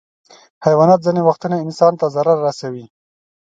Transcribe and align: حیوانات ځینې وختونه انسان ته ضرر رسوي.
حیوانات 0.65 0.99
ځینې 1.05 1.21
وختونه 1.23 1.55
انسان 1.65 1.93
ته 1.99 2.05
ضرر 2.15 2.37
رسوي. 2.47 2.85